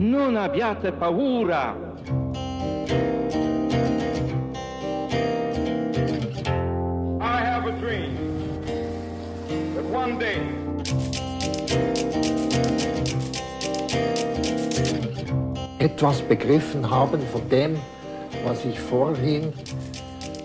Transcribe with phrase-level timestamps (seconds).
[0.00, 1.74] Non abbiate paura.
[7.20, 8.14] I have a dream
[9.74, 10.38] that one day
[15.80, 17.76] etwas begriffen haben von dem,
[18.44, 19.52] was ich vorhin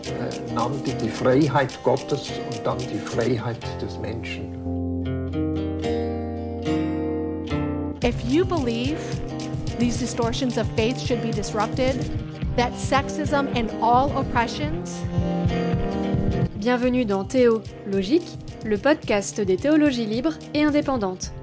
[0.08, 4.52] äh, nannte, die Freiheit Gottes und dann die Freiheit des Menschen.
[8.04, 8.98] If you believe
[9.78, 11.96] these distortions of faith should be disrupted,
[12.56, 15.04] that sexism and all oppressions
[16.64, 21.33] Bienvenue dans Théo Logique, le podcast des théologies libres et indépendantes.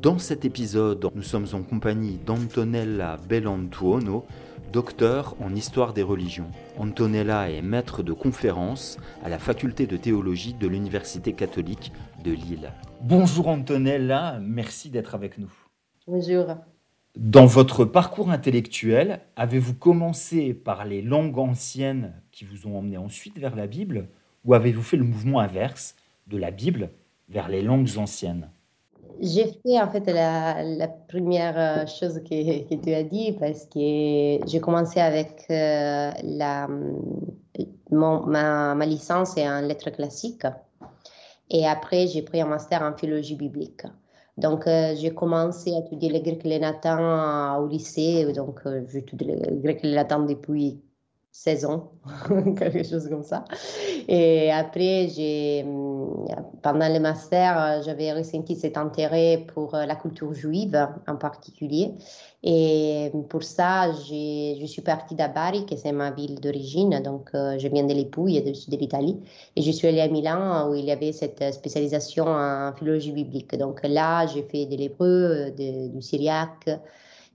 [0.00, 4.24] Dans cet épisode, nous sommes en compagnie d'Antonella Bellantuono,
[4.72, 6.52] docteur en histoire des religions.
[6.78, 11.90] Antonella est maître de conférences à la faculté de théologie de l'Université catholique
[12.22, 12.72] de Lille.
[13.00, 15.52] Bonjour Antonella, merci d'être avec nous.
[16.06, 16.54] Bonjour.
[17.16, 23.38] Dans votre parcours intellectuel, avez-vous commencé par les langues anciennes qui vous ont emmené ensuite
[23.38, 24.08] vers la Bible
[24.44, 26.90] ou avez-vous fait le mouvement inverse de la Bible
[27.30, 28.50] vers les langues anciennes?
[29.22, 34.46] J'ai fait en fait la, première euh, chose que, que, tu as dit parce que
[34.46, 36.68] j'ai commencé avec euh, la,
[37.90, 40.46] ma, ma, licence en lettres classiques
[41.48, 43.84] et après j'ai pris un master en philologie biblique.
[44.36, 48.84] Donc euh, j'ai commencé à étudier le grec et le latin au lycée, donc euh,
[48.88, 50.82] j'étudie le grec et le latin depuis
[51.38, 51.92] 16 ans,
[52.58, 53.44] quelque chose comme ça.
[54.08, 55.66] Et après, j'ai,
[56.62, 61.92] pendant le master, j'avais ressenti cet intérêt pour la culture juive en particulier.
[62.42, 67.00] Et pour ça, je suis partie d'Abari, qui c'est ma ville d'origine.
[67.02, 69.20] Donc, je viens de l'Épouille, du sud de l'Italie.
[69.56, 73.56] Et je suis allée à Milan, où il y avait cette spécialisation en philologie biblique.
[73.58, 76.70] Donc là, j'ai fait de l'hébreu, du syriaque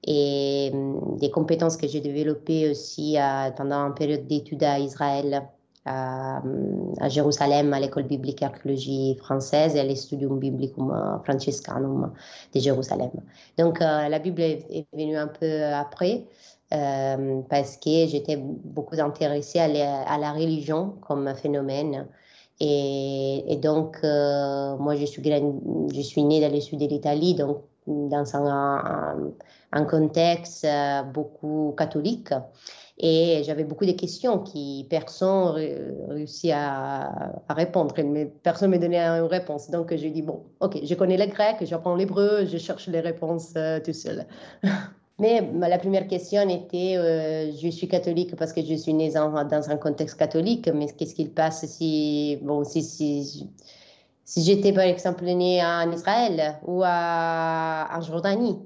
[0.05, 0.71] et
[1.17, 5.43] des compétences que j'ai développées aussi euh, pendant une période d'études à Israël,
[5.85, 6.41] à,
[6.99, 12.13] à Jérusalem, à l'école biblique archéologie française et à l'Estudium Biblicum Franciscanum
[12.53, 13.11] de Jérusalem.
[13.57, 16.25] Donc euh, la Bible est, venue un peu après.
[16.73, 22.07] Euh, parce que j'étais beaucoup intéressée à la, religion comme phénomène.
[22.61, 27.35] Et, et donc, euh, moi, je suis, je suis née dans le sud de l'Italie,
[27.35, 29.33] donc dans un,
[29.71, 32.33] un contexte euh, beaucoup catholique.
[33.03, 35.55] Et j'avais beaucoup de questions qui personne
[36.09, 39.71] réussit à, à, répondre, mais personne ne me donnait une réponse.
[39.71, 43.53] Donc j'ai dit, bon, ok, je connais le grec, j'apprends l'hébreu, je cherche les réponses
[43.55, 44.27] euh, tout seul.
[45.19, 49.35] mais la première question était, euh, je suis catholique parce que je suis née dans,
[49.35, 53.49] un contexte catholique, mais qu'est-ce qu'il passe si, bon, si, si,
[54.25, 58.59] si j'étais par exemple née en Israël ou à, en Jordanie?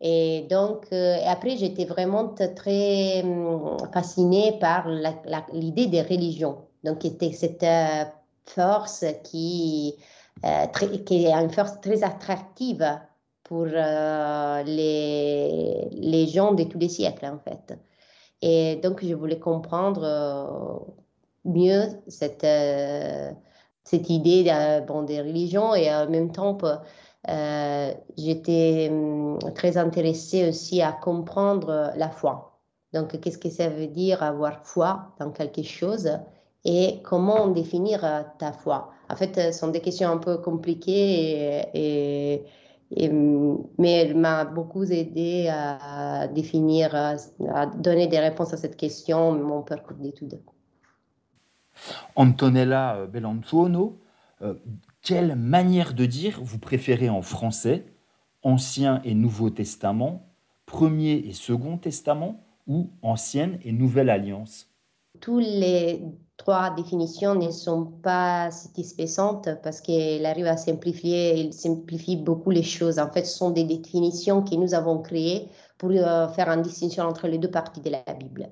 [0.00, 4.88] Et donc, euh, après, j'étais vraiment très hum, fascinée par
[5.52, 6.58] l'idée des religions.
[6.84, 8.04] Donc, c'était cette euh,
[8.46, 9.96] force qui,
[10.44, 10.66] euh,
[11.04, 12.84] qui est une force très attractive
[13.42, 14.66] pour les,
[16.32, 17.76] gens de tous les siècles, en fait.
[18.40, 20.86] Et donc, je voulais comprendre
[21.44, 22.46] mieux cette,
[23.92, 26.56] idée des religions et en même temps,
[27.28, 32.60] euh, j'étais hum, très intéressée aussi à comprendre la foi.
[32.92, 36.10] Donc, qu'est-ce que ça veut dire avoir foi dans quelque chose
[36.64, 38.00] et comment définir
[38.38, 38.90] ta foi?
[39.10, 42.44] En fait, ce sont des questions un peu compliquées, et,
[43.78, 49.62] mais elle m'a beaucoup aidé à définir, à donner des réponses à cette question, mon
[49.62, 50.40] parcours d'études.
[52.16, 53.98] Antonella Bellantuono,
[54.42, 54.54] euh,
[55.02, 57.86] quelle manière de dire vous préférez en français
[58.42, 60.32] Ancien et Nouveau Testament,
[60.66, 64.68] Premier et Second Testament ou Ancienne et Nouvelle Alliance?
[65.20, 66.02] Toutes les
[66.36, 72.62] trois définitions ne sont pas satisfaisantes parce qu'elle arrive à simplifier, elle simplifie beaucoup les
[72.62, 72.98] choses.
[72.98, 75.48] En fait, ce sont des définitions que nous avons créées
[75.78, 78.48] pour faire une distinction entre les deux parties de la Bible.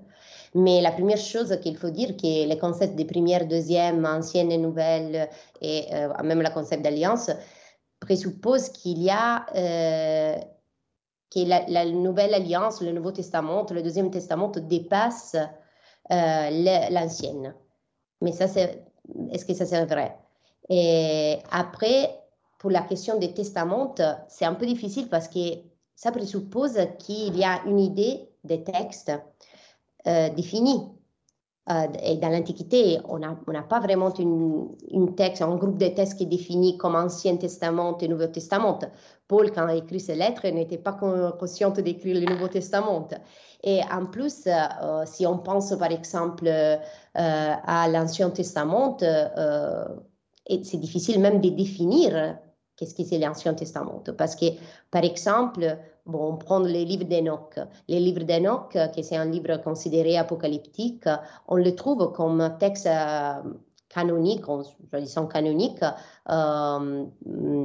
[0.55, 4.59] Mais la première chose qu'il faut dire, que le concept de première, deuxième, ancienne et
[4.59, 5.29] nouvelle,
[5.61, 7.31] et euh, même le concept d'alliance,
[8.01, 10.37] présuppose qu'il y a euh,
[11.31, 15.37] que la, la, nouvelle alliance, le Nouveau Testament, le Deuxième Testament dépasse
[16.11, 17.55] euh, l'ancienne.
[18.21, 18.85] Mais ça, c'est,
[19.33, 20.17] est-ce que ça c'est vrai?
[20.69, 22.21] Et après,
[22.59, 23.95] pour la question des testaments,
[24.29, 25.39] c'est un peu difficile parce que
[25.95, 29.13] ça présuppose qu'il y a une idée des textes
[30.07, 30.81] euh, définie.
[32.03, 36.27] et dans l'Antiquité, on n'a pas vraiment une, texte, un groupe de textes qui est
[36.27, 38.79] défini comme Ancien Testament et Nouveau Testament.
[39.27, 43.09] Paul, quand a écrit ses lettres, n'était pas conscient d'écrire le Nouveau Testament.
[43.65, 44.47] Et en plus,
[45.07, 46.49] si on pense par exemple
[47.15, 52.39] à l'Ancien Testament, c'est difficile même de définir
[52.77, 54.03] qu'est-ce que c'est l'Ancien Testament.
[54.17, 54.47] Parce que,
[54.91, 57.59] par exemple, bon, on prend les livres d'Enoch.
[57.89, 61.05] Les livres d'Enoch, qui c'est un livre considéré apocalyptique,
[61.49, 63.35] on le trouve comme texte euh,
[63.89, 64.45] canonique,
[64.95, 65.83] disons canonique,
[66.31, 67.05] euh,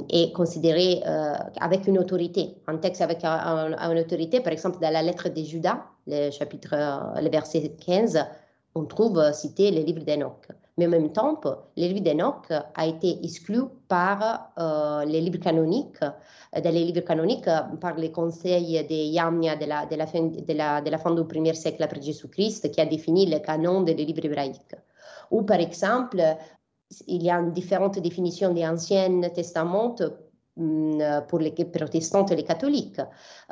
[0.10, 5.02] et considéré euh, avec une autorité, un texte avec une autorité, par exemple dans la
[5.02, 6.76] lettre de Judas, le chapitre,
[7.22, 8.26] le verset 15,
[8.76, 10.48] on trouve cité les livres d'Enoch.
[10.88, 16.83] Même temps, le livre d'Enoch a été exclu par euh, les livres canoniques, dans les
[16.86, 17.50] livres canoniques
[17.80, 22.81] par les conseils de Yamnia de la, de fin, du premier siècle après Jésus-Christ, qui
[22.81, 24.75] a défini le canon des livres hébraïques.
[25.30, 26.22] Ou par exemple,
[27.07, 29.95] il y a différentes définitions des Anciens Testaments
[31.30, 33.00] pour les protestants et les catholiques.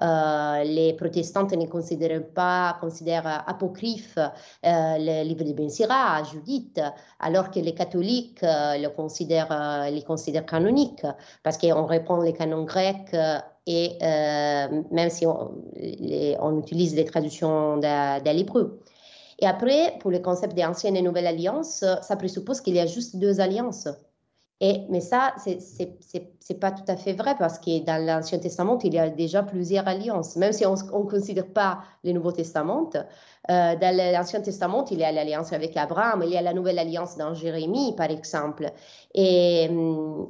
[0.01, 4.27] Euh, les protestants ne considèrent pas, considèrent apocryphe euh,
[4.63, 6.81] le livre de Ben Sira, Judith,
[7.19, 11.05] alors que les catholiques euh, le considèrent, les considèrent canoniques,
[11.41, 13.15] parce qu'on reprend les canons grecs
[13.65, 13.97] et
[14.91, 18.79] même si on, utilise les traductions de, de.
[19.41, 23.15] Et après, pour le concept d'ancienne et nouvelle alliance, ça présuppose qu'il y a juste
[23.15, 23.87] deux alliances.
[24.61, 25.51] Mais ça, ce
[26.19, 29.41] n'est pas tout à fait vrai parce que dans l'Ancien Testament, il y a déjà
[29.41, 30.35] plusieurs alliances.
[30.35, 32.89] Même si on ne considère pas le Nouveau Testament,
[33.49, 36.77] euh, dans l'Ancien Testament, il y a l'alliance avec Abraham, il y a la nouvelle
[36.77, 38.69] alliance dans Jérémie, par exemple.
[39.15, 39.69] Et,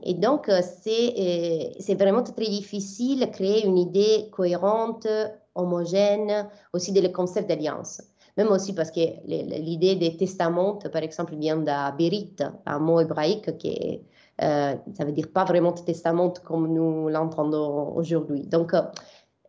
[0.04, 0.52] et donc,
[0.84, 5.08] c'est vraiment très difficile de créer une idée cohérente,
[5.56, 8.04] homogène, aussi de le concept d'alliance.
[8.38, 12.36] Même aussi parce que l'idée des testaments, par exemple, vient d'Aberit,
[12.68, 14.04] un mot hébraïque qui est
[14.42, 18.46] euh, ça veut dire pas vraiment testament comme nous l'entendons aujourd'hui.
[18.48, 18.82] Donc, euh,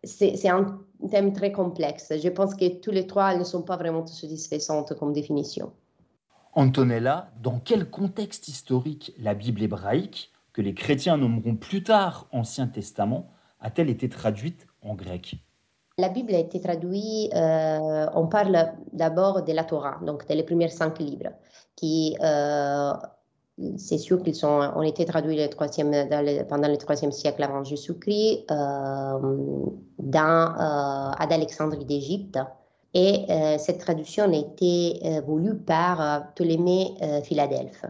[0.03, 2.13] c'est un thème très complexe.
[2.23, 5.73] Je pense que tous les trois ne sont pas vraiment satisfaisantes comme définition.
[6.55, 12.67] Antonella, dans quel contexte historique la Bible hébraïque, que les chrétiens nommeront plus tard Ancien
[12.67, 15.37] Testament, a-t-elle été traduite en grec?
[15.99, 20.71] La Bible a été traduite, euh, on parle d'abord de la Torah, donc des premiers
[20.71, 21.31] cinq livres,
[21.77, 22.17] qui
[23.77, 29.67] c'est sûr qu'ils ont été traduits le pendant le troisième siècle avant Jésus-Christ euh, euh,
[30.57, 32.39] à Alexandrie d'Égypte.
[32.95, 37.85] Et euh, cette traduction a été voulue par Ptolémée Philadelphe.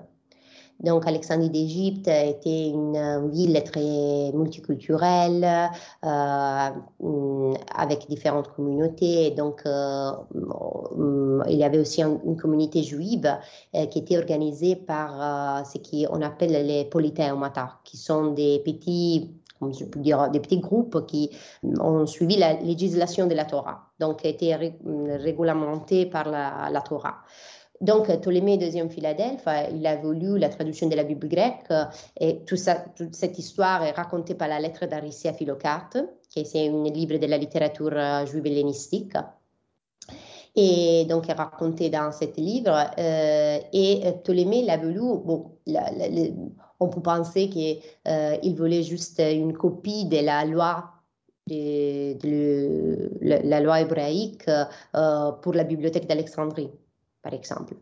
[0.81, 5.71] Donc, Alexandrie d'Égypte était une ville très multiculturelle,
[6.05, 9.31] euh, avec différentes communautés.
[9.33, 10.13] Donc, euh,
[11.49, 13.37] il y avait aussi une communauté juive
[13.75, 19.31] euh, qui était organisée par ce qu'on appelle les polythéomata, qui sont des petits
[20.61, 21.31] groupes qui
[21.79, 27.17] ont suivi la législation de la Torah, donc étaient réglementés par la Torah.
[27.81, 31.73] Donc, Ptolémée deuxième Philadelphe, il a voulu la traduction de la Bible grecque
[32.19, 35.97] et tout ça, toute cette histoire est racontée par la lettre d'Aricie à Philocarte,
[36.29, 39.15] qui est un livre de la littérature euh, juive hellénistique.
[40.57, 42.91] Et donc, est racontée dans ce livre.
[42.99, 45.01] Euh, et Ptolémée l'a voulu,
[46.81, 47.79] on peut penser qu'il
[48.09, 50.91] euh, voulait juste une copie de la loi
[51.47, 54.49] de, la loi hébraïque
[55.43, 56.71] pour la bibliothèque d'Alexandrie
[57.23, 57.75] par exemple.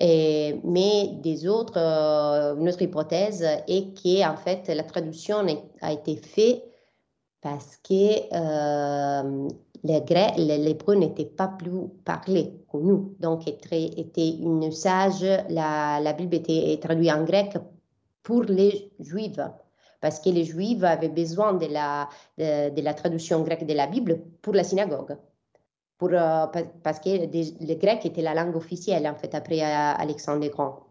[0.00, 5.44] mais des autres, euh, une autre hypothèse est que en fait la traduction
[5.80, 6.64] a été faite
[7.40, 8.02] parce que
[8.32, 9.48] euh,
[9.84, 13.14] l'hébreu n'était pas plus parlé que nous.
[13.20, 17.56] Donc, était, était une usage, la, la Bible était traduite en grec
[18.22, 19.40] pour les Juifs
[20.00, 24.20] parce que les Juifs avaient besoin de la, de la traduction grecque de la Bible
[24.42, 25.16] pour la synagogue
[25.98, 26.46] pour, euh,
[26.82, 30.84] parce que le grec était la langue officielle, en fait, après euh, Alexandre le Grand.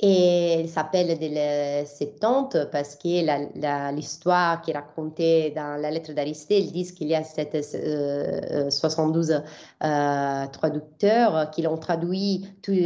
[0.00, 6.60] Et il s'appelle de 70 parce que l'histoire qui est racontée dans la lettre d'Aristée,
[6.60, 9.42] ils disent qu'il y a 72
[9.82, 12.78] euh, traducteurs qui l'ont traduit tous,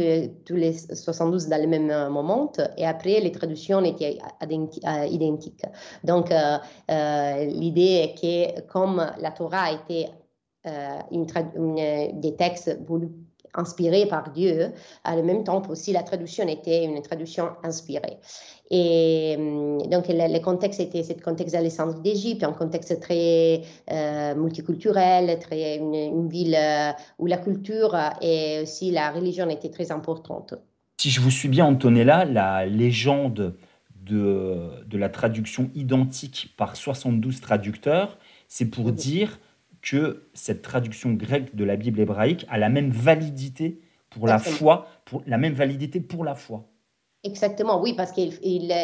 [0.43, 4.17] tous, les 72 dans le même moment et après les traductions étaient
[5.11, 5.67] identiques.
[6.03, 6.33] Donc
[6.89, 10.09] l'idée est que comme la Torah a été
[10.65, 13.09] euh, une, des textes voulus
[13.53, 14.71] inspirée par Dieu.
[15.03, 18.17] À le même temps aussi, la traduction était une traduction inspirée.
[18.71, 25.37] Et hum, donc, le, contexte était ce contexte d'Alexandrie d'Égypte, un contexte très euh, multiculturel,
[25.39, 30.55] très, une, ville euh, où la culture et aussi la religion étaient très importantes.
[30.97, 33.55] Si je vous suis bien, Antonella, la légende
[33.95, 38.17] de, de la traduction identique par 72 traducteurs,
[38.47, 39.39] c'est pour dire
[39.83, 44.87] que cette traduction grecque de la Bible hébraïque a la même validité pour la foi,
[45.05, 46.69] pour la même validité pour la foi.
[47.25, 48.33] Exactement, oui, parce qu'il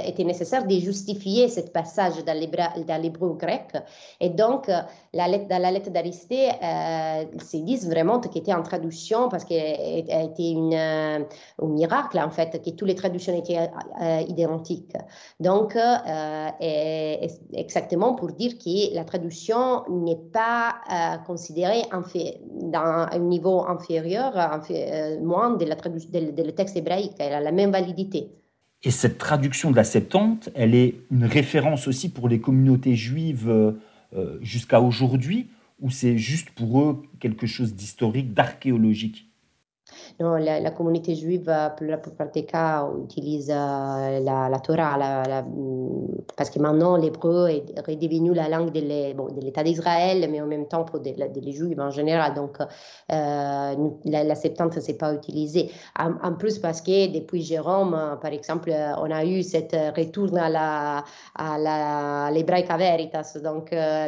[0.05, 3.73] était nécessaire de justifier ce passage dans l'hébreu grec.
[4.21, 4.71] Et donc,
[5.13, 9.43] la lettre, dans la lettre d'Aristée, euh, ils disent vraiment qu'elle était en traduction parce
[9.43, 11.19] qu'elle a été une, euh,
[11.61, 13.69] un miracle, en fait, que toutes les traductions étaient
[14.01, 14.93] euh, identiques.
[15.41, 16.49] Donc, euh,
[17.51, 20.75] exactement pour dire que la traduction n'est pas
[21.27, 24.31] considérée dans un niveau inférieur,
[25.21, 27.15] moins de la de, de le texte hébraïque.
[27.19, 28.28] Elle a la même validité.
[28.83, 33.49] Et cette traduction de la Septante, elle est une référence aussi pour les communautés juives
[33.49, 39.28] euh, jusqu'à aujourd'hui, ou c'est juste pour eux quelque chose d'historique, d'archéologique?
[40.19, 44.97] No, la, la, communauté juive, pour la plupart des cas, utilise euh, la, la Torah
[44.97, 50.47] la, mm, parce que maintenant l'hébreu est redevenu la langue de l'État d'Israël, mais en
[50.47, 52.33] même temps pour des de juifs en général.
[52.33, 52.65] Donc, euh,
[54.05, 55.71] la, la, Septante ne s'est pas utilisée.
[55.97, 62.69] En, plus, parce que depuis Jérôme, par exemple, on a eu cette retour à l'hébraïque
[62.77, 63.37] veritas.
[63.43, 64.07] Donc, euh,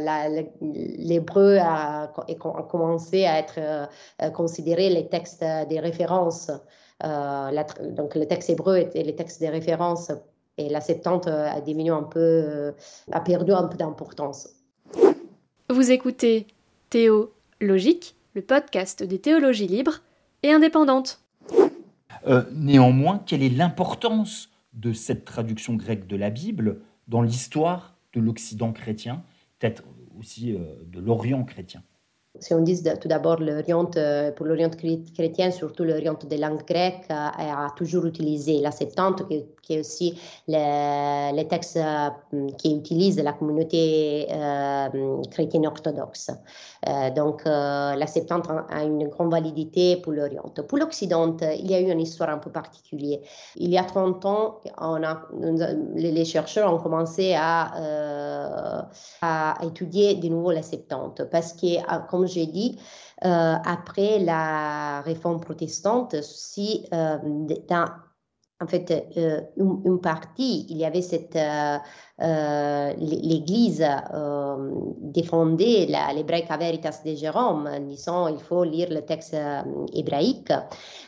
[0.62, 6.52] l'hébreu a, a, commencé à être euh, considéré les textes des références.
[7.04, 7.64] Euh,
[7.96, 10.12] donc le texte hébreu et les textes des références
[10.58, 12.72] et la Septante a diminué un peu, euh,
[13.12, 14.50] a perdu un peu d'importance.
[15.70, 16.48] Vous écoutez
[16.90, 20.02] Théo Logique, le podcast des théologies libres
[20.44, 21.22] et indépendantes.
[22.28, 28.22] Euh, néanmoins, quelle est l'importance de cette traduction grecque de la Bible dans l'histoire de
[28.22, 29.24] l'Occident chrétien,
[29.60, 29.84] peut-être
[30.20, 31.82] aussi de l'Orient chrétien?
[32.40, 37.06] Si on dit tout d'abord l'Orient, euh, pour l'Orient chrétien, surtout l'Orient des langues grecques,
[37.12, 42.10] euh, a toujours utilisé la Septante, qui, est aussi les, textes euh,
[42.58, 44.28] qui utilisent la communauté
[45.30, 46.32] chrétienne orthodoxe.
[47.16, 50.46] donc la Septante a une grande validité pour l'Orient.
[50.68, 53.20] Pour l'Occident, il y a eu une histoire un peu particulière.
[53.58, 55.22] Il y a 30 ans, on a,
[55.96, 57.74] les chercheurs ont commencé à,
[59.22, 62.80] à étudier de nouveau la Septante, parce que, comme j'ai dit,
[63.24, 67.18] euh, après la réforme protestante, si euh,
[67.70, 67.86] dans
[68.62, 71.36] en fait, euh, une, partie, il y avait cette,
[72.22, 79.34] euh, l'Église euh, défendait l'hébraïque veritas de Jérôme, en disant il faut lire le texte
[79.34, 80.54] euh, hébraïque.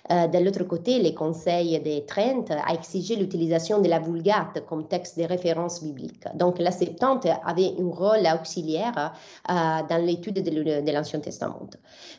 [0.10, 5.20] de l'autre côté, les conseils de Trent a exigé l'utilisation de la Vulgate comme texte
[5.20, 6.26] de référence biblique.
[6.36, 9.14] Donc la Septante avait un rôle auxiliaire
[9.48, 11.70] dans l'étude de l'Ancien Testament.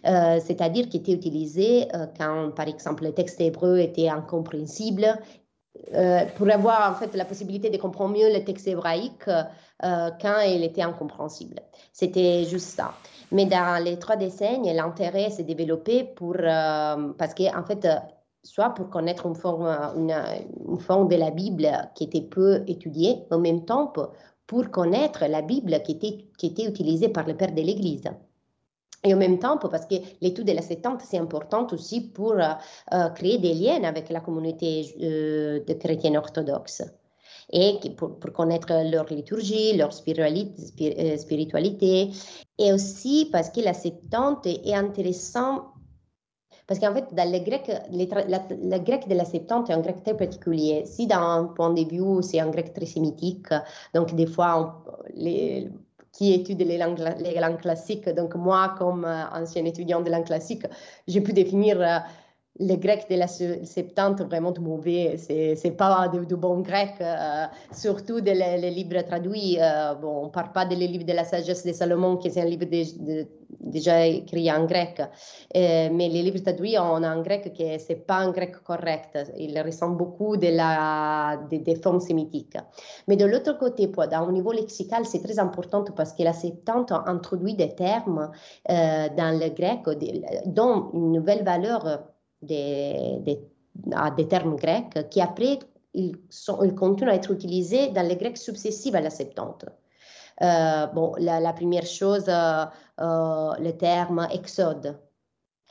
[0.04, 1.88] C'est-à-dire qu'il était utilisé
[2.18, 5.18] quand, par exemple, le texte hébreu était incompréhensible
[5.92, 10.40] euh, pour avoir en fait la possibilité de comprendre mieux le texte hébraïque euh, quand
[10.40, 11.60] il était incompréhensible.
[11.92, 12.94] C'était juste ça.
[13.32, 17.88] Mais dans les trois décennies, l'intérêt s'est développé pour, euh, parce qu'en en fait,
[18.42, 19.66] soit pour connaître une forme,
[19.96, 23.92] une forme de la Bible qui était peu étudiée, en même temps
[24.46, 28.04] pour connaître la Bible qui était, qui était utilisée par le père de l'Église.
[29.04, 32.54] Et en même temps, parce que l'étude de la Septante, c'est important aussi pour euh,
[32.94, 36.82] euh, créer des liens avec la communauté euh, de chrétiens orthodoxes.
[37.52, 42.10] Et pour, connaître leur liturgie, leur spiritualité,
[42.58, 45.64] et aussi parce que la Septante est intéressante
[46.66, 50.16] parce qu'en fait, dans le grec, le grec de la Septante est un grec très
[50.16, 50.86] particulier.
[50.86, 53.48] Si d'un point de vue, c'est un grec très sémitique,
[53.92, 54.82] donc des fois,
[55.14, 55.68] les,
[56.14, 58.08] qui étudie les langues, les langues classiques.
[58.08, 60.64] Donc moi, comme euh, ancien étudiant de langue classique,
[61.08, 61.82] j'ai pu définir
[62.60, 65.16] euh, le grec de la Septante vraiment mauvais.
[65.18, 69.58] C'est pas du bon grec, euh, surtout des les, livres traduits.
[70.00, 72.64] bon, on parle pas des livres de la sagesse de Salomon, qui est un livre
[72.64, 73.26] de,
[73.60, 78.16] déjà écrit en grec, euh, mais les livres traduits ont un grec qui n'est pas
[78.16, 79.18] un grec correct.
[79.38, 82.56] Il ressemble beaucoup de la, des formes sémitiques.
[83.08, 87.54] Mais de l'autre côté, au niveau lexical, c'est très important parce que la Septante introduit
[87.54, 88.30] des termes
[88.70, 89.80] euh, dans le grec
[90.46, 92.13] dont une nouvelle valeur
[92.44, 93.40] des,
[93.92, 95.58] à des termes grecs qui après
[95.94, 99.64] ils, sont, continuent à être utilisés dans les grecs successifs à la Septante.
[100.42, 102.64] Euh, bon, la, première chose, euh,
[103.00, 104.98] euh, le terme exode.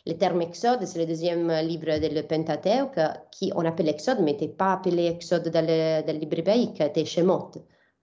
[0.06, 3.00] Le terme Exode, c'est le deuxième livre du Pentateuque,
[3.32, 7.52] qui on appelle Exode, mais n'était pas appelé Exode dans le, livre hébraïque, c'était Shemot,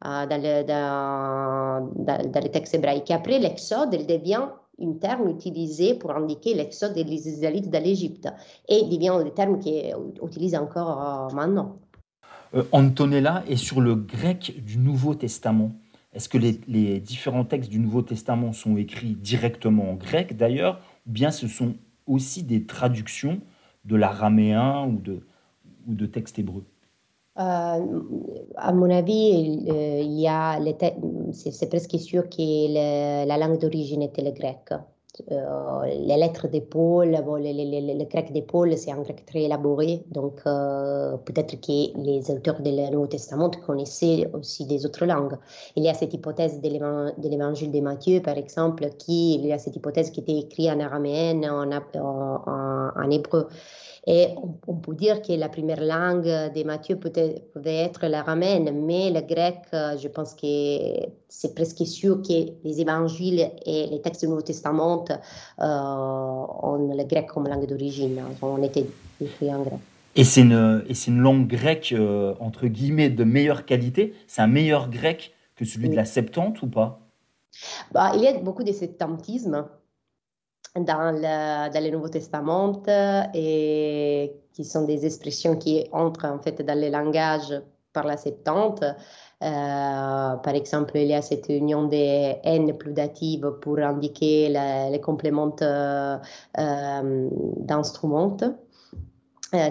[0.07, 3.11] euh, dans, dans, dans, dans, le texte hébraïque.
[3.11, 4.49] Après, l'Exode, il devient
[4.81, 8.29] un terme utilisé pour indiquer l'exode des Israélites de l'Égypte.
[8.69, 11.77] Et il devient un terme qui est utilisé encore euh, maintenant.
[12.55, 15.73] Euh, Antonella est sur le grec du Nouveau Testament.
[16.13, 21.13] Est-ce que les, différents textes du Nouveau Testament sont écrits directement en grec d'ailleurs, ou
[21.13, 21.75] bien ce sont
[22.07, 23.41] aussi des traductions
[23.85, 25.01] de l'araméen ou
[25.87, 26.65] de, textes hébreux?
[27.41, 29.31] À mon avis,
[30.05, 30.59] il y a
[31.33, 34.73] c'est presque sûr que la langue d'origine était le grec.
[35.33, 39.25] Euh, les lettres de Paul, bon, le, le, le, grec de Paul, c'est un grec
[39.27, 45.05] très élaboré, donc euh, peut-être que les auteurs du Nouveau Testament connaissaient aussi des autres
[45.05, 45.37] langues.
[45.77, 49.59] Il y a cette hypothèse de l'évangile de Matthieu, par exemple, qui, il y a
[49.59, 53.49] cette hypothèse qui était écrite en araméen, en, en, en, en hébreu.
[54.07, 57.43] Et on, on, peut dire que la première langue de Matthieu pouvait
[57.77, 60.47] être l'araméen, mais le grec, euh, je pense que
[61.29, 67.05] c'est presque sûr que les évangiles et les textes du Nouveau Testament euh, ont le
[67.05, 68.23] grec comme langue d'origine.
[68.41, 68.87] On était
[69.21, 69.79] écrit en grec.
[70.17, 74.15] Et c'est une, et une langue grecque, euh, entre guillemets, de meilleure qualité?
[74.27, 75.91] C'est un meilleur grec que celui oui.
[75.91, 77.01] de la Septante ou pas?
[77.93, 79.67] Bah, Il y a beaucoup de septantisme
[80.77, 82.83] dans le, Nouveau Testament
[83.35, 87.55] et qui sont des expressions qui entrent en fait dans le langage
[87.93, 88.83] par la Septante.
[88.83, 94.93] Euh, par exemple, il y a cette union des N plus datives pour indiquer le,
[94.93, 96.19] les compléments euh,
[96.59, 98.37] euh, d'instruments.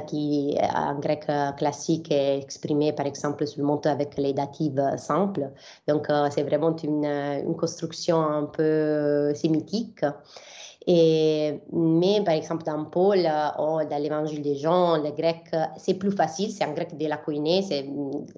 [0.07, 1.25] qui en grec
[1.55, 5.51] classique est exprimé par exemple seulement avec les datives simples.
[5.87, 10.03] Donc c'est vraiment une, une, construction un peu sémitique.
[10.87, 16.51] Mais par exemple, dans Paul ou dans l'évangile des Jean, le grec, c'est plus facile,
[16.51, 17.61] c'est un grec de la Koiné.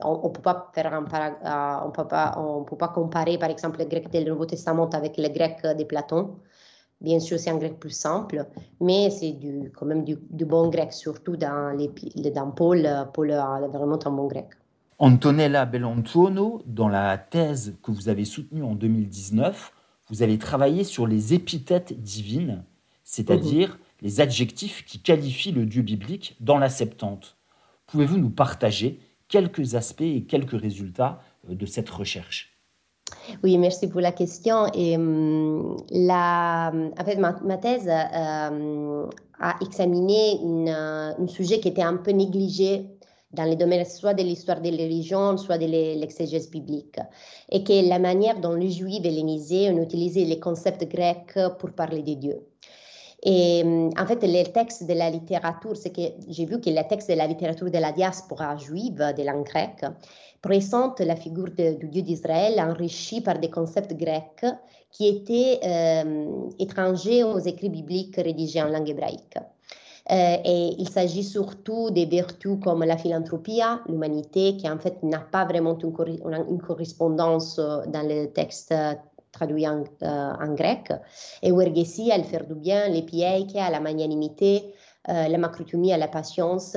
[0.04, 1.06] On ne peut pas faire un
[1.84, 5.62] on on peut pas comparer par exemple le grec du Nouveau Testament avec le grec
[5.64, 6.36] de Platon.
[7.00, 8.46] Bien sûr, c'est un grec plus simple,
[8.80, 9.36] mais c'est
[9.76, 11.90] quand même du, du, bon grec, surtout dans, les,
[12.30, 12.88] dans Paul.
[13.12, 14.50] Paul a vraiment un bon grec.
[15.00, 19.74] Antonella Bellantuono, dans la thèse que vous avez soutenue en 2019,
[20.12, 22.64] vous allez travailler sur les épithètes divines,
[23.04, 24.06] c'est-à-dire mmh.
[24.06, 27.38] les adjectifs qui qualifient le Dieu biblique dans la Septante.
[27.88, 32.58] Pouvez-vous nous partager quelques aspects et quelques résultats de cette recherche?
[33.44, 34.68] Oui, merci pour la question.
[34.74, 39.06] Et, um, la, en fait, ma, ma thèse euh,
[39.40, 42.86] a examiné un sujet qui était un peu négligé
[43.34, 47.00] dans les domaines soit de l'histoire des religions, soit de l'exégèse biblique.
[47.50, 52.04] Et que la manière dont les Juifs hellénisés ont utilisé les concepts grecs pour parler
[52.04, 52.42] de Dieu.
[53.24, 57.10] Et en fait, les textes de la littérature, c'est que j'ai vu que les textes
[57.10, 59.86] de la littérature de la diaspora juive de langue grecque
[60.42, 64.46] présentent la figure du Dieu d'Israël enrichie par des concepts grecs
[64.90, 69.38] qui étaient euh, étrangers aux écrits bibliques rédigés en langue hébraïque.
[70.10, 75.20] Euh, et il s'agit surtout des vertus comme la philanthropie, l'humanité, qui en fait n'a
[75.20, 78.94] pas vraiment une, cor une, correspondance euh, dans le texte euh,
[79.32, 79.84] traduit en,
[80.56, 80.92] grec,
[81.42, 84.74] et ergesia, le faire du bien, l'épieike, la magnanimité,
[85.08, 86.76] la macrotumie, la patience.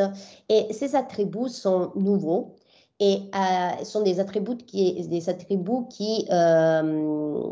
[0.49, 2.55] Et ces attributs sont nouveaux
[3.01, 7.51] et euh, sont des attributs qui, euh,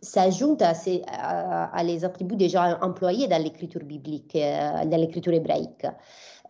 [0.00, 0.72] s'ajoute à,
[1.08, 5.86] à, à, les attributs déjà employés dans l'écriture biblique, euh, dans l'écriture hébraïque,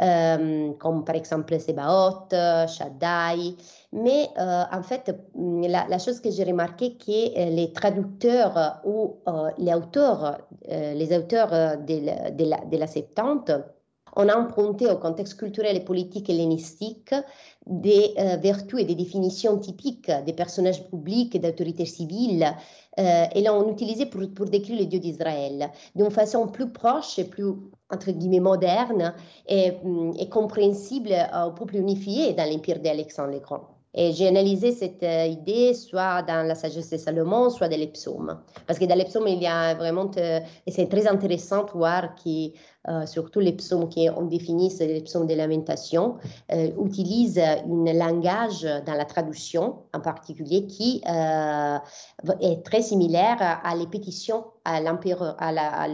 [0.00, 3.56] euh, comme par exemple Sebaot, Shaddai.
[3.92, 9.50] Mais euh, en fait, la, chose que j'ai remarqué, que euh, les traducteurs ou euh,
[9.58, 13.50] les auteurs, les auteurs de la Septante,
[14.16, 17.14] on a emprunté au contexte culturel et politique hellénistique
[17.66, 22.46] des euh, vertus et des définitions typiques des personnages publics et d'autorités civiles
[22.98, 27.24] euh, et l'ont utilisé pour, pour décrire le Dieu d'Israël d'une façon plus proche et
[27.24, 27.52] plus,
[27.90, 29.14] entre guillemets, moderne
[29.46, 29.72] et,
[30.18, 31.14] et compréhensible
[31.46, 33.77] au peuple unifié dans l'empire d'Alexandre le Grand.
[33.94, 37.86] Et j'ai analysé cette euh, idée soit dans la sagesse de Salomon, soit dans les
[37.86, 38.38] psaumes.
[38.66, 42.14] Parce que dans les psaumes, il y a vraiment, et c'est très intéressant de voir
[42.14, 42.50] que
[42.88, 46.16] euh, surtout les psaumes qu'on définit, c'est les psaumes de lamentation,
[46.52, 53.86] euh, utilisent un langage dans la traduction en particulier qui est très similaire à, les
[53.86, 55.88] pétitions à l'empereur, à, la.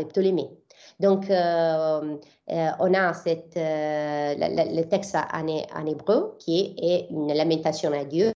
[1.00, 2.16] Donc, euh,
[2.50, 8.32] euh, on a cette, euh, le, texte en, hébreu qui est, une lamentation à Dieu.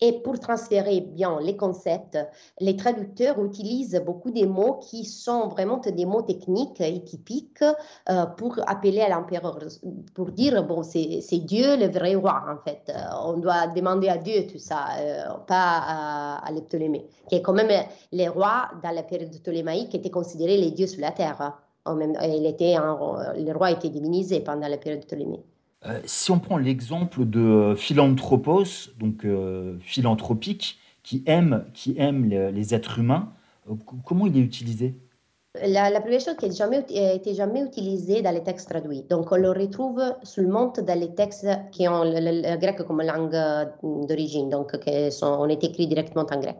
[0.00, 2.18] Et pour transférer bien les concepts,
[2.60, 7.64] les traducteurs utilisent beaucoup des mots qui sont vraiment des mots techniques et typiques
[8.36, 9.58] pour appeler à l'empereur,
[10.14, 12.92] pour dire, bon, c'est Dieu le vrai roi, en fait.
[13.24, 14.86] on doit demander à Dieu tout ça,
[15.46, 19.88] pas à, à les Ptolémées, qui est quand même les rois dans la période ptolémaïque
[19.90, 21.56] qui étaient considérés les dieux sur la terre
[21.94, 25.44] même, il était le roi était divinisé pendant la période de Ptolémée.
[25.84, 32.74] Euh, si on prend l'exemple de philanthropos, donc euh, philanthropique, qui aime, qui aime les,
[32.74, 33.32] êtres humains,
[33.70, 34.94] euh, comment il est utilisé?
[35.64, 39.04] La, première chose qui n'a jamais, été jamais utilisée dans les textes traduits.
[39.08, 43.36] Donc, on le retrouve seulement dans les textes qui ont le, grec comme langue
[43.82, 46.58] d'origine, donc qui sont, on est écrit directement en grec.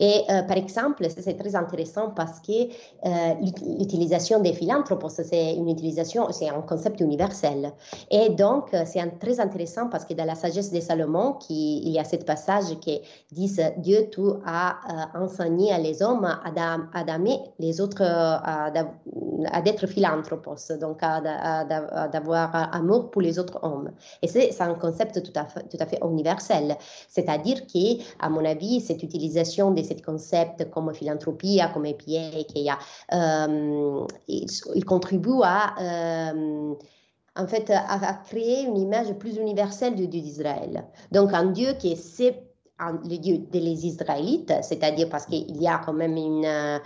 [0.00, 3.34] Et euh, par exemple, c'est très intéressant parce que euh,
[3.78, 7.72] l'utilisation des philanthropes, c'est une utilisation, c'est un concept universel.
[8.10, 11.98] Et donc, euh, c'est très intéressant parce que dans la sagesse de Salomon, il y
[11.98, 13.00] a ce passage qui
[13.32, 14.76] dit Dieu, tu as
[15.14, 16.50] enseigné à les hommes à,
[16.92, 17.18] à
[17.58, 18.72] les autres, à,
[19.52, 20.48] à d'être philanthropes,
[20.80, 21.64] donc à,
[22.08, 23.90] d'avoir amour pour les autres hommes.
[24.22, 26.76] Et c'est un concept tout à fait, tout à fait universel.
[27.08, 32.68] C'est-à-dire que, à mon avis, cette utilisation des ces concepts comme philanthropie, comme EPA, qui
[33.12, 36.74] euh, il, contribue à, euh,
[37.36, 40.84] en fait, à, créer une image plus universelle du Dieu d'Israël.
[41.12, 42.46] Donc, un Dieu qui est
[42.78, 46.78] le Dieu des Israélites, c'est-à-dire parce qu'il a quand même euh,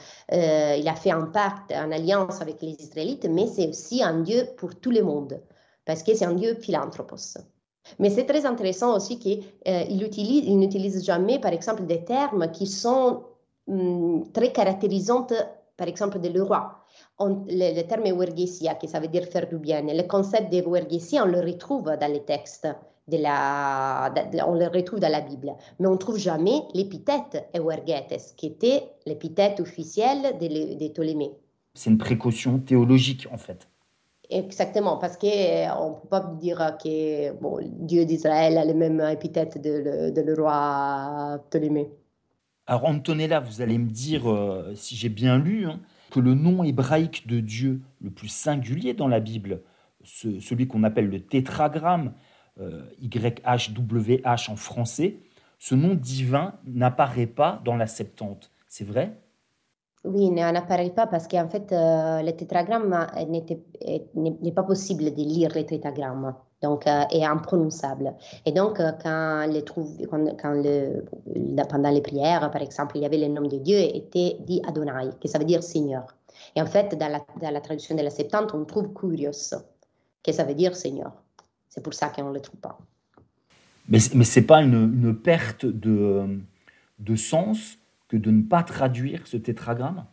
[0.78, 4.46] il a fait un pacte, une alliance avec les Israélites, mais c'est aussi un Dieu
[4.56, 5.40] pour tout le monde,
[5.84, 7.38] parce que c'est un Dieu philanthropos.
[7.98, 12.50] Mais c'est très intéressant aussi qu'il euh, utilise, il n'utilise jamais, par exemple, des termes
[12.50, 13.22] qui sont
[13.66, 15.26] hum, très caractérisants,
[15.76, 16.85] par exemple, de le roi.
[17.18, 21.29] le, terme wergesia, qui ça veut dire faire du bien, le concept de wergesia, on
[21.29, 22.68] le retrouve dans les textes.
[23.09, 24.14] De la,
[24.46, 28.85] on le retrouve dans la Bible, mais on ne trouve jamais l'épithète Euergetes, qui était
[29.05, 31.33] l'épithète officielle des de Ptolémée.
[31.74, 33.69] C'est une précaution théologique, en fait.
[34.30, 39.60] Exactement, parce qu'on ne peut pas dire que bon, Dieu d'Israël a les mêmes épithètes
[39.60, 41.90] de, de le roi Ptolémée.
[42.68, 45.80] Alors Antonella, vous allez me dire, euh, si j'ai bien lu, hein,
[46.12, 49.62] que le nom hébraïque de Dieu le plus singulier dans la Bible,
[50.04, 52.12] celui qu'on appelle le tétragramme,
[52.60, 55.16] euh, YHWH en français,
[55.58, 58.52] ce nom divin n'apparaît pas dans la Septante.
[58.68, 59.18] C'est vrai?
[60.02, 63.06] Oui, n'apparaît pas parce qu'en fait, euh, le tétragramme
[64.14, 68.14] n'est pas possible de lire le tétragramme, donc euh, est imprononçable.
[68.46, 70.62] Et donc, euh, quand, le trouve, quand, quand
[71.68, 75.10] pendant les prières, par exemple, il y avait le nom de Dieu, était dit Adonai,
[75.20, 76.06] qui ça veut dire Seigneur.
[76.56, 77.20] Et en fait, dans
[77.52, 79.54] la, traduction de la Septante, on trouve Curios,
[80.22, 81.12] qui ça veut dire Seigneur.
[81.68, 82.78] C'est pour ça qu'on ne le trouve pas.
[83.86, 86.40] Mais, mais ce n'est pas une, une, perte de,
[86.98, 87.76] de sens
[88.11, 90.05] que de ne pas traduire ce tétragramme?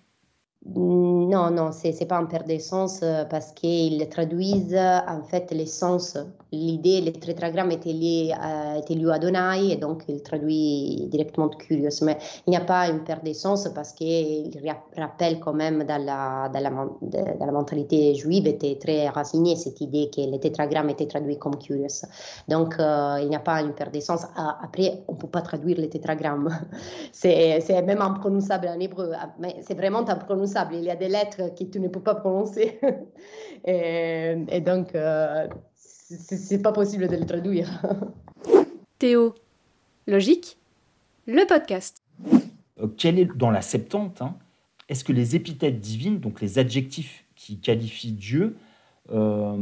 [1.28, 5.52] Non, non, ce n'est pas en perte de sens euh, parce qu'ils traduisent en fait
[5.52, 6.18] l'essence.
[6.54, 12.02] L'idée, le tétragramme était lié, à, était et donc il traduit directement Curious.
[12.04, 14.50] Mais il n'y a pas une perte de sens parce qu'il
[14.96, 20.40] rappelle quand même dans la, la, mentalité juive, était très racinée cette idée que le
[20.40, 22.06] tétragramme était traduit comme Curious.
[22.48, 24.22] Donc euh, il n'y a pas une perte de sens.
[24.38, 26.48] Ah, après, on ne peut pas traduire le tétragramme.
[27.12, 31.64] c'est même imprononçable en hébreu, mais c'est vraiment imprononçable il y a des lettres que
[31.64, 32.80] tu ne peux pas prononcer.
[33.66, 37.82] et, donc, euh, c'est pas possible de les traduire.
[39.00, 39.36] Théo,
[40.08, 40.58] logique,
[41.26, 42.04] le podcast.
[42.80, 44.36] Euh, quel est dans la Septante hein,
[44.90, 48.58] Est-ce que les épithètes divines, donc les adjectifs qui qualifient Dieu,
[49.12, 49.58] euh,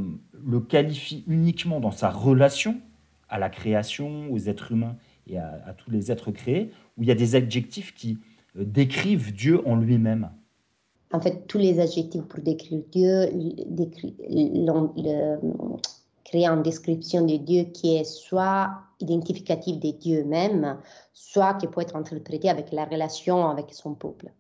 [0.46, 2.80] le qualifient uniquement dans sa relation
[3.30, 4.96] à la création, aux êtres humains
[5.28, 8.20] et à, à tous les êtres créés, ou il y a des adjectifs qui
[8.56, 10.30] décrivent Dieu en lui-même?
[11.16, 13.30] En fait, tous les adjectifs pour décrire Dieu
[16.26, 20.78] créent une description de Dieu qui est soit identificative de Dieu même,
[21.14, 24.32] soit qui peut être interprétée avec la relation avec son peuple.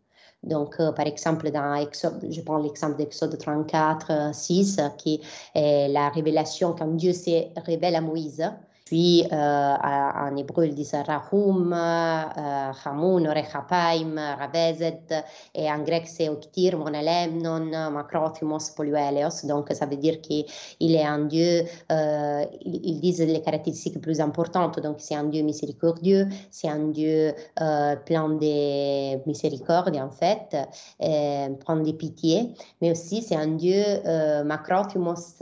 [0.43, 5.21] Donc, euh, par exemple, dans Exode, je prends l'exemple d'Exode 34, 6, qui
[5.55, 8.43] est la révélation quand Dieu se révèle à Moïse
[8.85, 15.07] Puis euh, en hébreu, ils disent Rahum, euh, Hamun, Rechapaim, Rabezet,
[15.55, 19.47] et en grec, c'est Oktir, Monalemnon, Macrothymos, Polueleos.
[19.47, 20.45] Donc, ça veut dire qu'il
[20.79, 24.79] est un Dieu, euh, ils disent les caractéristiques plus importantes.
[24.79, 30.55] Donc, c'est un Dieu miséricordieux, c'est un Dieu euh, plein de miséricorde, en fait,
[30.99, 35.39] plein de pitié, mais aussi c'est un Dieu euh, Macrothymos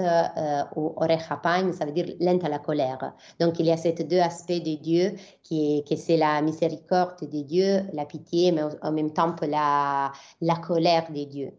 [0.77, 3.13] ou Orechapaim, ça veut dire lent à la colère.
[3.39, 7.41] Donc il y a ces deux aspects de Dieu qui, qui c'est la miséricorde de
[7.41, 11.51] Dieu, la pitié, mais en même temps la, la colère de Dieu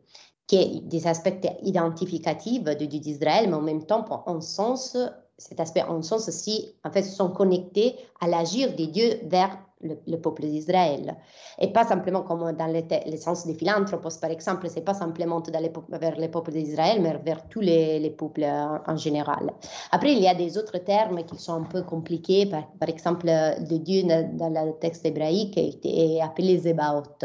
[0.47, 1.31] qui est des aspects
[1.63, 4.97] identificatifs du Dieu d'Israël, mais en même temps, en sens,
[5.39, 10.17] cet aspect en sens aussi, en fait, sont connectés à l'agir de Dieu vers le,
[10.17, 11.17] peuple d'Israël.
[11.59, 15.71] Et pas simplement comme dans le, sens des philanthropes, par exemple, c'est pas simplement d'aller
[15.89, 19.53] vers le peuple d'Israël, mais vers tous les, peuples en, général.
[19.93, 22.47] Après, il y a des autres termes qui sont un peu compliqués.
[22.47, 27.25] Par, exemple, le Dieu dans le texte hébraïque est appelé Zebaoth,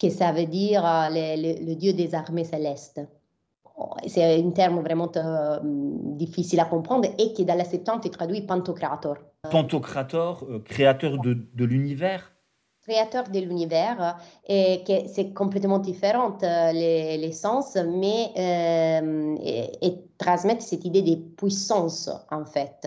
[0.00, 3.00] que ça veut dire le Dieu des armées célestes
[4.06, 8.42] c'est un terme vraiment euh, difficile à comprendre et qui dans la Septante est traduit
[8.42, 9.16] Pantocrator.
[9.50, 12.32] Pantocrator, euh, créateur de, de l'univers?
[12.82, 20.04] Créateur de l'univers et que c'est complètement différent les, les, sens, mais euh, et, et,
[20.18, 22.86] transmettre cette idée de puissance en fait.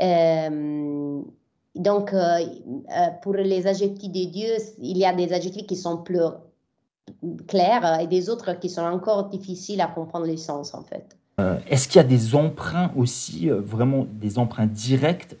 [0.00, 1.20] Euh,
[1.74, 2.14] donc,
[3.22, 6.20] pour les adjectifs de Dieu, il y a des adjectifs qui sont plus
[7.46, 11.16] clairs et des autres qui sont encore difficiles à comprendre les sens en fait.
[11.40, 15.36] Euh, est-ce qu'il y a des emprunts aussi, euh, vraiment des emprunts directs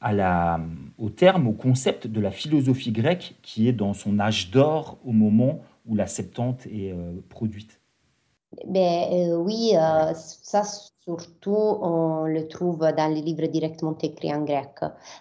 [0.00, 0.60] à la,
[0.98, 5.12] au terme, au concept de la philosophie grecque qui est dans son âge d'or au
[5.12, 7.80] moment où la Septante est euh, produite?
[8.66, 9.72] Ben, Oui,
[10.14, 10.62] ça
[11.08, 14.74] Surtout, on le trouve dans les livres directement écrits en grec.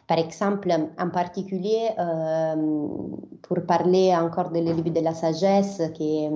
[0.05, 0.69] Par exemple,
[0.99, 2.55] en particulier, euh,
[3.41, 6.27] pour parler encore des livres de la sagesse, qui,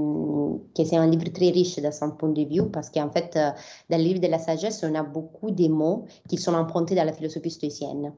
[0.74, 3.52] qui c'est un livre très riche de son point de vue, parce qu'en fait, euh,
[3.90, 7.04] dans le livre de la sagesse, on a beaucoup de mots qui sont empruntés dans
[7.04, 8.14] la philosophie stoïcienne.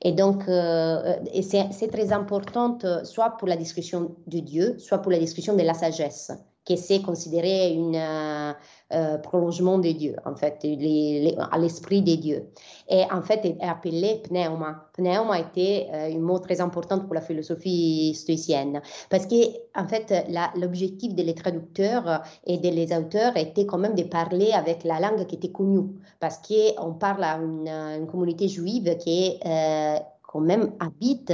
[0.00, 5.18] Et donc, euh, c'est très important, soit pour la discussion de Dieu, soit pour la
[5.18, 6.32] discussion de la sagesse
[6.66, 8.56] que c'est considéré un
[8.92, 10.64] euh, euh, prolongement de Dieu, en fait,
[11.52, 12.48] à l'esprit de Dieu.
[12.88, 14.88] Et en fait, est appelé pneuma.
[14.94, 19.36] Pneuma était euh, un mot très important pour la philosophie stoïcienne, parce que,
[19.74, 20.12] en fait,
[20.56, 25.36] l'objectif des traducteurs et des auteurs était quand même de parler avec la langue qui
[25.36, 25.88] était connue,
[26.20, 29.38] parce qu'on parle à une, communauté juive qui
[30.22, 31.32] quand même habite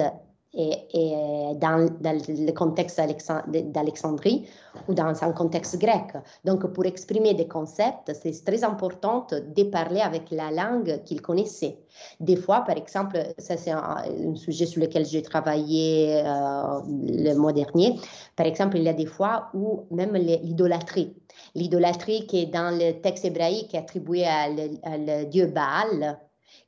[0.54, 3.00] et, et dans, le contexte
[3.46, 4.46] d'Alexandrie
[4.88, 6.14] ou dans un contexte grec.
[6.44, 11.78] Donc, pour exprimer des concepts, c'est très important de parler avec la langue qu'ils connaissaient.
[12.20, 14.02] Des fois, par exemple, ça c'est un,
[14.34, 17.98] sujet sur lequel j'ai travaillé euh, le mois dernier,
[18.36, 21.14] par exemple, il y a des fois où même l'idolâtrie,
[21.54, 26.18] l'idolâtrie qui est dans le texte hébraïque attribuée à le dieu Baal,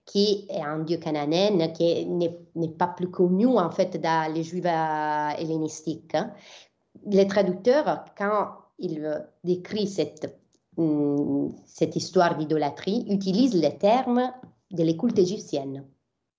[0.04, 4.64] qui est un dieu cananéen qui n'est pas plus connu en fait dans les juifs
[4.66, 6.14] euh, hellénistiques.
[6.14, 6.32] Hein.
[7.06, 10.38] Les traducteurs, quand ils décrivent cette,
[10.76, 14.32] hum, cette histoire d'idolâtrie, utilisent les termes
[14.70, 15.84] de l'écoute égyptienne.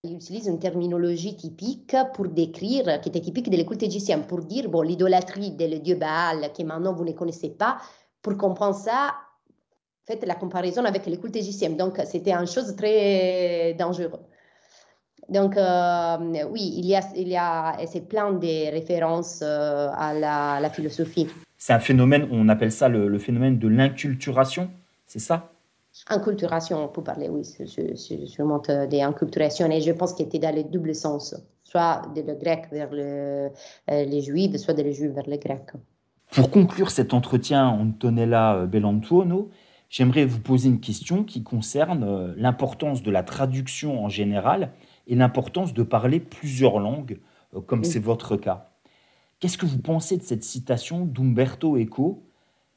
[0.03, 4.69] Ils utilisent une terminologie typique pour décrire, qui était typique de l'écoute égyptienne, pour dire,
[4.69, 7.77] bon, l'idolâtrie du dieu Baal, que maintenant vous ne connaissez pas,
[8.21, 9.15] pour comprendre ça,
[10.05, 11.71] fait la comparaison avec les cultes égyptiens.
[11.71, 14.19] Donc, c'était une chose très dangereuse.
[15.29, 16.17] Donc, euh,
[16.51, 21.27] oui, il y a, il y a c'est plein de références euh, à la, philosophie.
[21.57, 24.69] C'est un phénomène, on appelle ça le, phénomène de l'inculturation,
[25.07, 25.51] c'est ça?
[26.09, 29.71] Inculturation, on peut parler, oui, sûrement des inculturations.
[29.71, 33.49] Et je pense qu'il était dans les doubles sens, soit de le grec vers le,
[33.89, 35.71] euh, les juifs, soit de les juifs vers les grecs.
[36.33, 39.49] Pour conclure cet entretien, Antonella Bellantuono,
[39.95, 44.73] j'aimerais vous poser une question qui concerne euh, l'importance de la traduction en général
[45.07, 47.21] et l'importance de parler plusieurs langues,
[47.53, 48.71] euh, comme c'est votre cas.
[49.39, 52.23] Qu'est-ce que vous pensez de cette citation d'Umberto Eco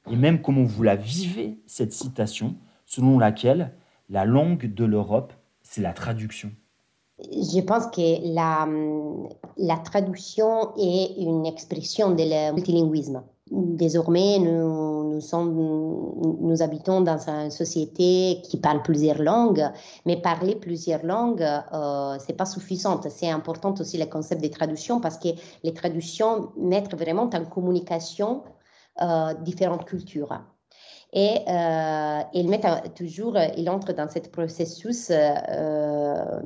[0.08, 2.54] et même comment vous la vivez, cette citation,
[2.86, 3.74] selon laquelle
[4.08, 6.52] la langue de l'Europe, c'est la traduction?
[7.18, 8.68] Je pense que la,
[9.56, 13.24] la traduction est une expression de multilinguisme.
[13.50, 14.87] Désormais, nous,
[15.20, 19.64] nous, habitons dans une société qui parle plusieurs langues,
[20.06, 23.00] mais parler plusieurs langues, euh, c'est pas suffisant.
[23.08, 25.28] C'est important aussi le concept des traductions parce que
[25.62, 28.42] les traductions mettent vraiment en communication
[29.00, 30.40] euh, différentes cultures.
[31.12, 32.60] Et euh, il met
[32.94, 36.40] toujours, il entre dans ce processus euh,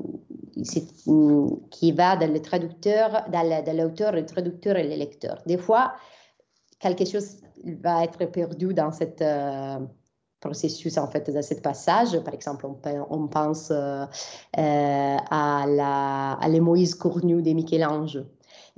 [1.70, 5.38] qui va dans le traducteur, dans l'auteur, le traducteur et le lecteur.
[5.46, 5.94] Des fois,
[6.82, 7.38] quelque chose
[7.80, 9.78] va être perdu dans cette euh,
[10.42, 12.18] processus, en fait, dans ce passage.
[12.20, 12.66] Par exemple,
[13.08, 14.04] on, pense euh,
[14.58, 18.18] euh, à, la, à les Moïse cornu de Michel-Ange.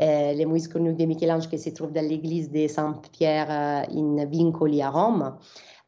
[0.01, 3.51] Euh, les Moïse cornu de Michel-Ange qui se trouve dans l'église de Saint-Pierre
[3.91, 5.37] in Vincoli à Rome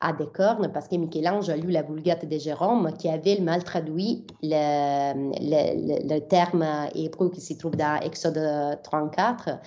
[0.01, 3.65] a des cornes parce que Michel-Ange a lu la Vulgate de Jérôme qui avait mal
[3.65, 9.59] traduit le, le, le, terme hébreu qui se trouve dans Exode 34,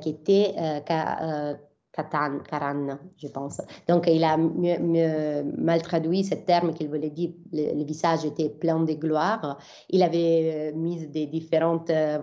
[0.00, 0.54] qui était
[3.16, 3.60] Je pense.
[3.88, 8.92] Donc, il a mal traduit ce terme qu'il voulait dire le, visage était plein de
[8.92, 9.58] gloire.
[9.90, 12.18] Il avait euh, mis des différentes, euh,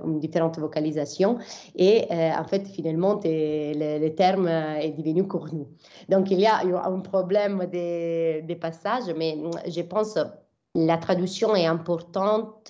[0.57, 1.37] vocalisations
[1.75, 5.65] et euh, en fait, finalement, le, terme est devenu cornu.
[6.09, 10.17] Donc, il y a un problème des, des passages, mais je pense
[10.75, 12.69] la traduction est importante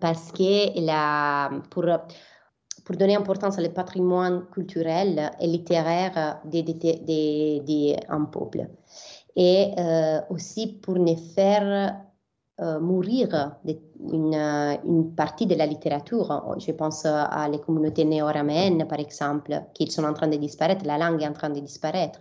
[0.00, 1.84] parce que la, pour
[2.84, 8.68] pour donner importance au patrimoine culturel et littéraire d'un peuple.
[9.34, 11.96] Et euh, aussi pour ne faire
[12.60, 16.54] euh, mourir une, une, partie de la littérature.
[16.58, 20.98] Je pense à les communautés néo-araméennes, par exemple, qui sont en train de disparaître, la
[20.98, 22.20] langue est en train de disparaître.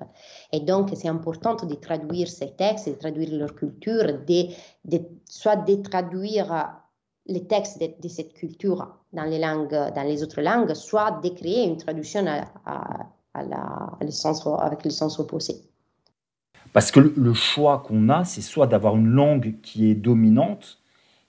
[0.53, 4.47] Et donc, c'est important de traduire ces textes, de traduire leur culture, de,
[4.85, 6.79] de, soit de traduire
[7.25, 11.65] les textes de, cette culture dans les langues, dans les autres langues, soit de créer
[11.65, 12.25] une traduction
[12.65, 13.97] à, la,
[14.59, 15.55] avec le sens opposé.
[16.73, 20.79] Parce que le choix qu'on a, c'est soit d'avoir une langue qui est dominante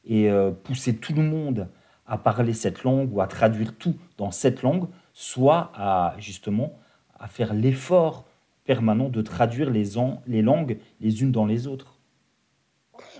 [0.04, 1.68] et euh, pousser tout le monde
[2.06, 6.78] à parler cette langue ou à traduire tout dans cette langue, soit à justement
[7.18, 8.24] à faire l'effort
[8.64, 9.92] permanent de traduire les,
[10.26, 11.91] les langues les unes dans les autres.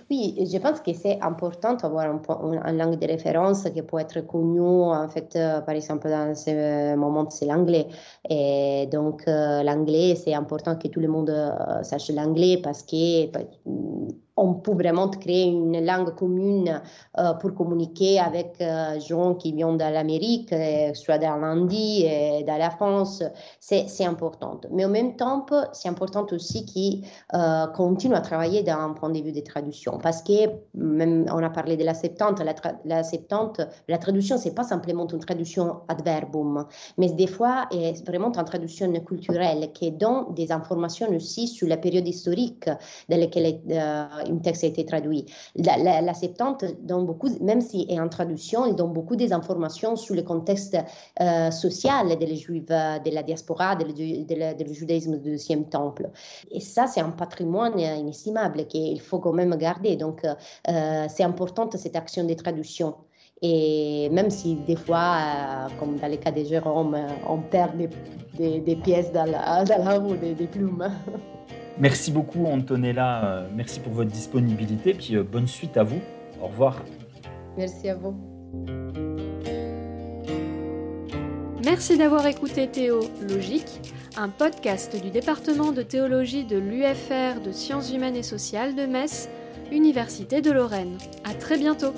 [0.09, 2.21] Oui, je pense que c'est important d'avoir un,
[2.67, 6.95] une langue de référence qui peut être connue, en fait, euh, par exemple, dans ce
[6.95, 7.87] moment, c'est l'anglais.
[8.29, 13.27] Et donc, euh, l'anglais, c'est important que tout le monde euh, sache l'anglais parce que
[14.35, 16.81] on peut vraiment créer une langue commune
[17.19, 22.43] euh, pour communiquer avec euh, gens qui viennent de l'Amérique, euh, soit dans l'Indie, et
[22.43, 23.23] dans la France.
[23.59, 24.59] C'est important.
[24.71, 27.03] Mais en même temps, c'est important aussi qu'ils
[27.75, 29.99] continuent à travailler d'un point de vue des traductions.
[30.01, 32.41] Parce que, même, on a parlé de la Septante,
[32.85, 36.65] la, Septante, la traduction, c'est pas simplement une traduction adverbum,
[36.97, 41.77] mais des fois, c'est vraiment une traduction culturelle qui donne des informations aussi sur la
[41.77, 42.69] période historique
[43.09, 43.61] dans laquelle
[44.29, 45.25] un texte a été traduit.
[45.55, 50.15] La, Septante donne beaucoup, même si est en traduction, il donne beaucoup des informations sur
[50.15, 50.77] le contexte
[51.19, 56.09] euh, social des Juifs, de la diaspora, du judaïsme du deuxième temple.
[56.51, 59.95] Et ça, c'est un patrimoine inestimable qu'il faut quand même garder.
[59.95, 62.95] Donc, euh, c'est important cette action de traduction.
[63.41, 67.75] Et même si des fois, euh, comme dans le cas de Jérôme, on perd
[68.37, 70.89] des, pièces dans la, roue, des plumes.
[71.79, 76.01] Merci beaucoup Antonella, euh, merci pour votre disponibilité, puis euh, bonne suite à vous.
[76.41, 76.83] Au revoir.
[77.57, 78.15] Merci à vous.
[81.65, 83.79] Merci d'avoir écouté Théo Logique,
[84.17, 89.29] un podcast du département de théologie de l'UFR de sciences humaines et sociales de Metz,
[89.71, 90.97] Université de Lorraine.
[91.23, 91.93] À très bientôt.